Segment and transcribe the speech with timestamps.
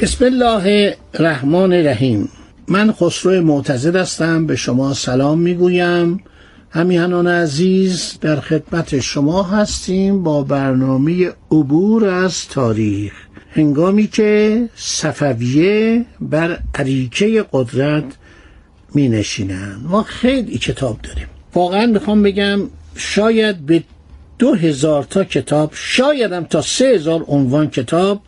[0.00, 2.28] بسم الله الرحمن الرحیم.
[2.68, 6.20] من خسرو معتزد هستم به شما سلام می‌گویم.
[6.70, 13.12] همیهنان عزیز در خدمت شما هستیم با برنامه عبور از تاریخ.
[13.50, 18.04] هنگامی که صفویه بر عریکه قدرت
[18.94, 21.26] می نشینن ما خیلی کتاب داریم.
[21.54, 22.60] واقعا می‌خوام بگم
[22.96, 23.82] شاید به
[24.38, 28.20] دو هزار تا کتاب شاید هم تا سه هزار عنوان کتاب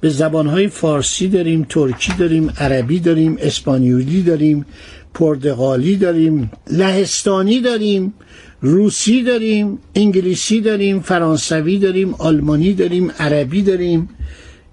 [0.00, 4.66] به زبانهای فارسی داریم ترکی داریم عربی داریم اسپانیولی داریم
[5.14, 8.14] پرتغالی داریم لهستانی داریم
[8.60, 14.08] روسی داریم انگلیسی داریم فرانسوی داریم آلمانی داریم عربی داریم.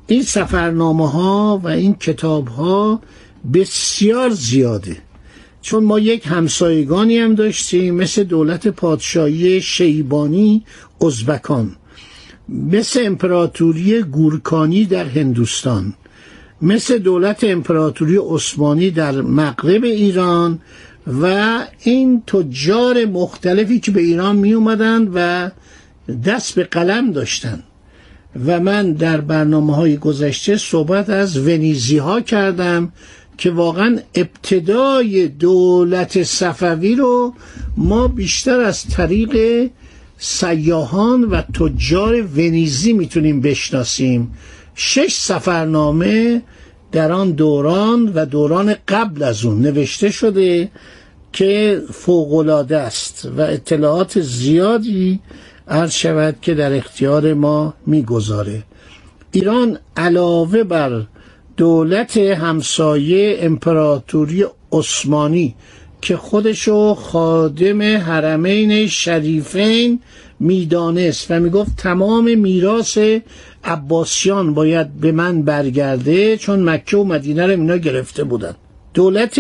[0.08, 3.02] این سفرنامه ها و این کتاب ها
[3.54, 4.98] بسیار زیاده.
[5.62, 10.66] چون ما یک همسایگانی هم داشتیم مثل دولت پادشاهی شیبانی
[11.02, 11.76] ازبکان.
[12.50, 15.94] مثل امپراتوری گورکانی در هندوستان
[16.62, 20.60] مثل دولت امپراتوری عثمانی در مغرب ایران
[21.22, 25.50] و این تجار مختلفی که به ایران می اومدن و
[26.26, 27.64] دست به قلم داشتن.
[28.46, 32.92] و من در برنامه های گذشته صحبت از ونیزی ها کردم
[33.38, 37.34] که واقعا ابتدای دولت صفوی رو
[37.78, 39.70] ما بیشتر از طریق
[40.18, 44.34] سیاهان و تجار ونیزی می‌تونیم بشناسیم.
[44.76, 46.42] شش سفرنامه
[46.92, 50.72] در آن دوران و دوران قبل از اون نوشته شده
[51.34, 55.20] که فوقالعاده است و اطلاعات زیادی
[55.68, 58.64] عرض شود که در اختیار ما می‌گذاره.
[59.32, 61.02] ایران علاوه بر
[61.58, 65.56] دولت همسایه امپراتوری عثمانی
[66.06, 70.00] که خودشو خادم حرمین شریفین
[70.40, 72.98] می‌دانست و می‌گفت تمام میراث
[73.64, 78.56] عباسیان باید به من برگرده چون مکه و مدینه رو اینا گرفته بودن.
[78.94, 79.40] دولت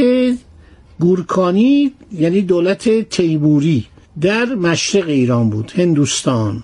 [1.00, 3.86] گورکانی یعنی دولت تیموری
[4.22, 6.64] در مشرق ایران بود هندوستان.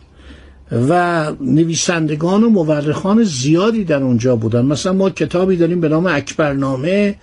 [0.89, 4.65] و نویسندگان و مورخان زیادی در اونجا بودن.
[4.65, 7.15] مثلا ما کتابی داریم به نام اکبرنامه.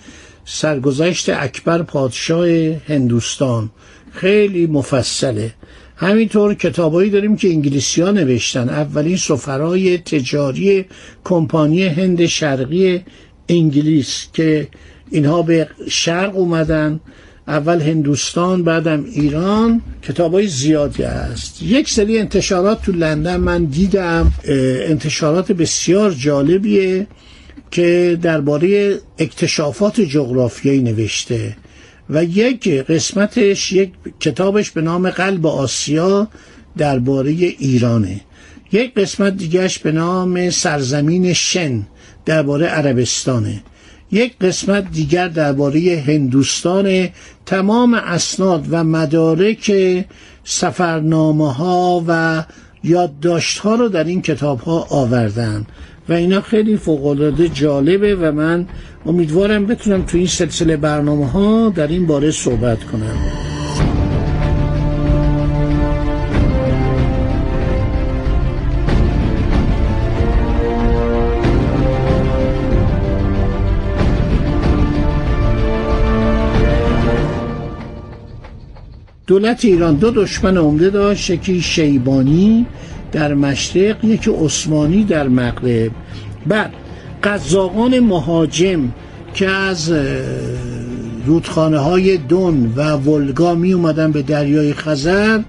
[0.51, 2.49] سرگذشت اکبر پادشاه
[2.89, 3.71] هندوستان.
[4.13, 5.55] خیلی مفصله.
[5.97, 8.69] همینطور کتابایی داریم که انگلیسی ها نوشتن.
[8.69, 10.85] اولین سفرای تجاری
[11.25, 13.01] کمپانی هند شرقی
[13.49, 14.69] انگلیس که
[15.11, 17.01] اینها به شرق اومدن.
[17.49, 19.83] اول هندوستان بعدم ایران.
[20.03, 21.63] کتاب های زیادی هست.
[21.63, 24.33] یک سری انتشارات تو لندن من دیدم.
[24.89, 27.07] انتشارات بسیار جالبیه.
[27.71, 31.57] که درباره اکتشافات جغرافیایی نوشته
[32.11, 36.29] و یک قسمتش یک کتابش به نام قلب آسیا
[36.77, 38.21] درباره ایرانه.
[38.73, 41.87] یک قسمت دیگهش به نام سرزمین شن
[42.27, 43.63] درباره عربستانه.
[44.13, 47.09] یک قسمت دیگر درباره هندوستان
[47.47, 49.73] تمام اسناد و مدارک
[50.45, 52.45] سفرنامه ها و
[52.85, 55.67] یادداشت ها رو در این کتاب ها آوردن.
[56.09, 58.67] و اینا خیلی فوقالعاده جالبه و من
[59.07, 63.17] امیدوارم بتونم تو این سلسله برنامه ها در این باره صحبت کنم.
[79.27, 82.67] دولت ایران دو دشمن عمده داشت یکی شیبانی
[83.13, 85.91] در مشرق یکی عثمانی در مغرب.
[86.47, 86.73] بعد
[87.23, 88.93] قزاقان مهاجم
[89.35, 89.93] که از
[91.27, 95.41] رودخانه های دون و ولگا می اومدن به دریای خزر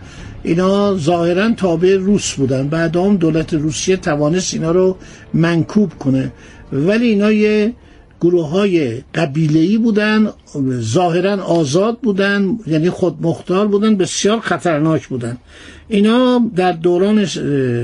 [0.43, 2.67] اینا ظاهرا تابع روس بودن.
[2.67, 4.97] بعد هم دولت روسیه توانست اینا رو
[5.33, 6.31] منکوب کنه.
[6.73, 7.73] ولی اینا یه
[8.21, 10.29] گروه های قبیله بودن
[10.79, 15.37] ظاهرا آزاد بودن یعنی خودمختار بودن بسیار خطرناک بودن.
[15.87, 17.25] اینا در دوران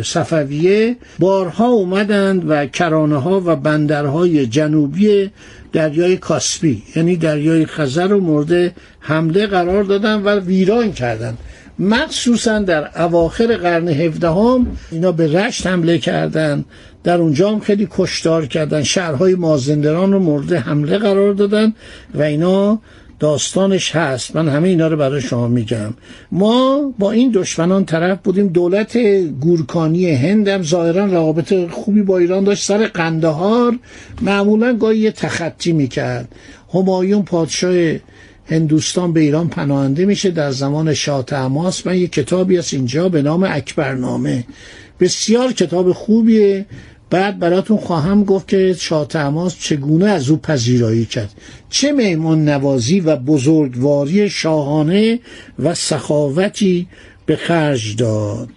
[0.01, 5.29] صفویه بارها اومدند و کرانه ها و بندرهای جنوبی
[5.73, 11.37] دریای کاسپی یعنی دریای خزر رو مورد حمله قرار دادن و ویران کردند
[11.79, 16.65] مخصوصا در اواخر قرن هفدهم اینا به رشت حمله کردن.
[17.03, 18.83] در اونجا هم خیلی کشتار کردن.
[18.83, 21.73] شهرهای مازندران رو مورد حمله قرار دادن
[22.13, 22.79] و اینا
[23.19, 24.35] داستانش هست.
[24.35, 25.93] من همه اینا رو برای شما میگم.
[26.31, 28.47] ما با این دشمنان طرف بودیم.
[28.47, 28.97] دولت
[29.41, 32.63] گورکانی هندم ظاهرا روابط خوبی با ایران داشت.
[32.63, 33.79] سر قندهار
[34.21, 36.35] معمولا گاهی یه تخطی می‌کرد.
[36.73, 37.95] همایون پادشاه
[38.45, 41.87] هندوستان به ایران پناهنده میشه در زمان شاه تماس.
[41.87, 44.43] من یه کتابی از اینجا به نام اکبرنامه.
[44.99, 46.65] بسیار کتاب خوبیه.
[47.09, 51.33] بعد براتون خواهم گفت که شاه تماس چگونه از او پذیرایی کرد.
[51.69, 55.19] چه میمون نوازی و بزرگواری شاهانه
[55.59, 56.87] و سخاوتی
[57.25, 58.49] به خرج داد.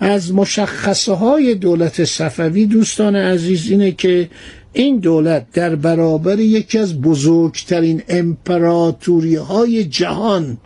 [0.00, 4.28] از مشخصه های دولت صفوی دوستان عزیز اینه که
[4.76, 10.58] این دولت در برابر یکی از بزرگترین امپراتوری های جهان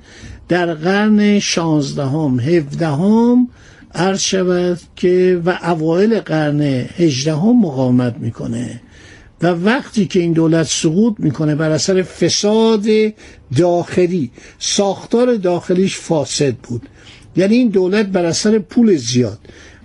[0.49, 3.49] در قرن شانزدهم هفدهم
[3.95, 6.61] عرض شود که و اوایل قرن
[6.97, 8.81] هجدهم مقاومت می‌کنه.
[9.43, 12.87] و وقتی که این دولت سقوط می‌کنه بر اثر فساد
[13.57, 16.83] داخلی ساختار داخلیش فاسد بود.
[17.37, 19.39] یعنی این دولت بر اثر پول زیاد.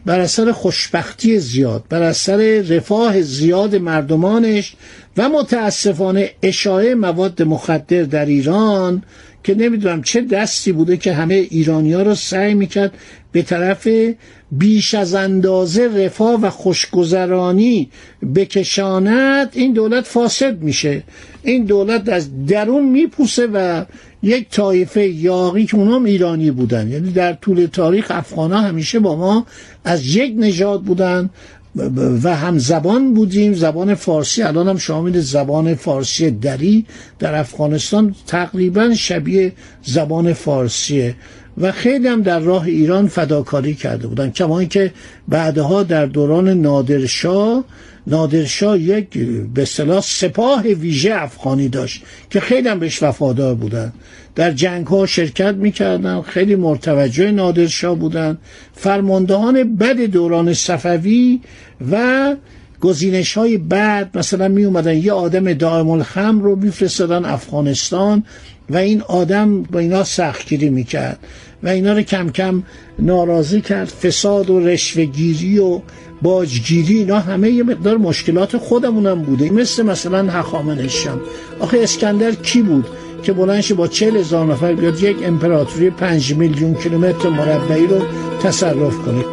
[0.05, 4.75] بر اثر خوشبختی زیاد بر اثر رفاه زیاد مردمانش
[5.17, 9.03] و متاسفانه اشاعه مواد مخدر در ایران
[9.43, 12.93] که نمی‌دونم چه دستی بوده که همه ایرانی ها رو سعی می‌کرد
[13.31, 13.87] به طرف
[14.51, 17.89] بیش از اندازه رفاه و خوشگذرانی
[18.35, 21.03] بکشاند این دولت فاسد میشه.
[21.43, 23.85] این دولت از درون میپوسه و
[24.23, 26.91] یک طایفه یاقی که اونام ایرانی بودن.
[26.91, 29.45] یعنی در طول تاریخ افغان همیشه با ما
[29.85, 31.29] از یک نژاد بودن
[32.23, 33.53] و هم زبان بودیم.
[33.53, 36.85] زبان فارسی الان هم شامل زبان فارسی دری
[37.19, 39.53] در افغانستان تقریبا شبیه
[39.83, 41.15] زبان فارسیه.
[41.57, 44.91] و خیلی هم در راه ایران فداکاری کرده بودن کما که
[45.27, 47.63] بعدها در دوران نادرشاه
[48.07, 49.17] نادرشاه یک
[49.53, 53.93] به اصطلاح سپاه ویژه افغانی داشت که خیلی هم بهش وفادار بودن.
[54.35, 58.37] در جنگ ها شرکت می‌کردن خیلی مرتوجه نادرشاه بودن.
[58.73, 61.41] فرماندهان بد دوران صفوی
[61.91, 62.35] و
[62.83, 68.23] گزینش های بعد مثلا می اومدن یه آدم دائم الخم رو میفرستادن افغانستان
[68.69, 71.19] و این آدم با اینا سختگیری می‌کرد
[71.63, 72.63] و اینا رو کم کم
[72.99, 73.87] ناراضی کرد.
[73.87, 75.81] فساد و رشوهگیری و
[76.21, 79.49] باجگیری اینا همه یه مقدار مشکلات خودمونم بوده.
[79.49, 81.21] مثل مثلا هخامنشیان.
[81.59, 82.85] آخه اسکندر کی بود
[83.23, 88.01] که بلنش با چهل هزار نفر بیاد یک امپراتوری پنج میلیون کیلومتر مربعی رو
[88.41, 89.32] تصرف کنه؟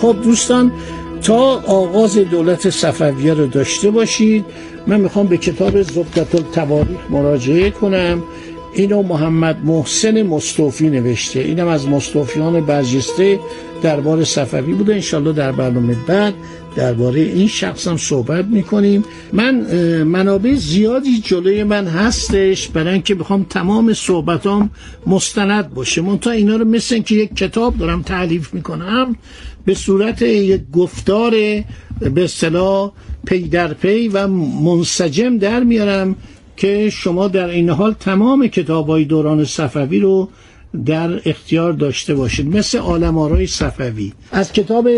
[0.00, 0.72] خب دوستان
[1.22, 4.44] تا آغاز دولت صفویه رو داشته باشید
[4.86, 8.22] من می‌خوام به کتاب زبدت التواریخ مراجعه کنم.
[8.74, 11.40] اینو محمد محسن مصطفی نوشته.
[11.40, 13.40] اینم از مصطفیان برجسته
[13.82, 14.94] دربار صفوی بوده.
[14.94, 16.34] انشالله در برنامه بعد
[16.76, 19.04] درباره این شخصم صحبت می‌کنیم.
[19.32, 19.54] من
[20.02, 22.68] منابع زیادی جلوی من هستش.
[22.68, 24.70] برای اینکه بخوام تمام صحبتام
[25.06, 26.02] مستند باشه.
[26.02, 29.16] من تا اینا رو مثل اینکه یک کتاب دارم تعلیف می‌کنم.
[29.64, 31.30] به صورت یک گفتار
[32.00, 32.92] به اصطلاح
[33.26, 34.26] پی در پی و
[34.62, 36.16] منسجم در میارم
[36.56, 40.28] که شما در این حال تمام کتاب های دوران صفوی رو
[40.86, 42.56] در اختیار داشته باشید.
[42.56, 44.12] مثل عالم آرای صفوی.
[44.32, 44.88] از کتاب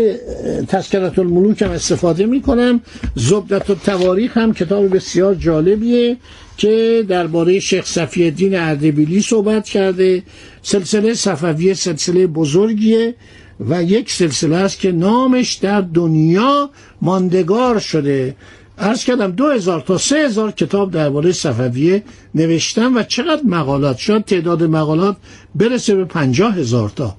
[0.67, 2.81] تذکرت الملوک هم استفاده می کنم
[3.15, 6.17] زبدت و تواریخ هم کتاب بسیار جالبیه
[6.57, 10.23] که درباره شیخ صفی الدین اردبیلی صحبت کرده.
[10.61, 13.15] سلسله صفوی سلسله بزرگیه.
[13.59, 16.69] و یک سلسله است که نامش در دنیا
[17.01, 18.35] ماندگار شده.
[18.77, 22.03] عرض کردم دو هزار تا سه هزار کتاب درباره صفویه
[22.35, 25.17] نوشتم و چقدر مقالات شد؟ تعداد مقالات
[25.55, 27.15] برسه به پنجاه هزار تا.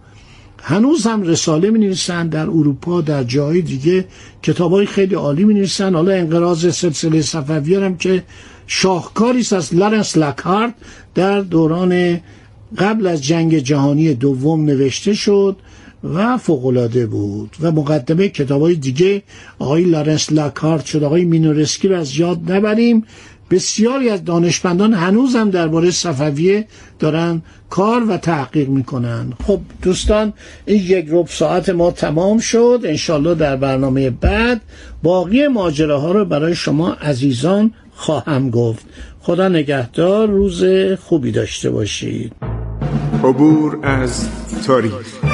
[0.63, 4.05] هنوز هم رساله می نویسن در اروپا در جای دیگه.
[4.43, 8.23] کتاب های خیلی عالی می نویسن حالا انقراض سلسله صفویه هم که
[8.67, 10.75] شاهکاری است از لارنس لاکهارت
[11.15, 12.21] در دوران
[12.79, 15.57] قبل از جنگ جهانی دوم نوشته شد.
[16.05, 19.23] و فوق‌العاده بود و مقدمه کتاب های دیگه
[19.59, 21.05] آقای لارنس لاکهارت شد.
[21.05, 23.05] آقای مینورسکی رو از یاد نبریم.
[23.51, 26.67] بسیاری از دانشمندان هنوز هم درباره صفویه
[26.99, 29.33] دارن کار و تحقیق می‌کنن.
[29.47, 30.33] خب دوستان
[30.67, 32.81] این یک رب ساعت ما تمام شد.
[32.85, 34.61] انشالله در برنامه بعد
[35.03, 38.87] باقی ماجراها رو برای شما عزیزان خواهم گفت.
[39.21, 40.65] خدا نگهدار روز
[41.01, 42.33] خوبی داشته باشید.
[43.25, 44.29] عبور از
[44.67, 45.34] تاریخ.